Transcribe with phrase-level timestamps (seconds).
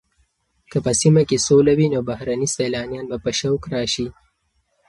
[0.71, 4.07] که په سیمه کې سوله وي نو بهرني سېلانیان به په شوق راشي.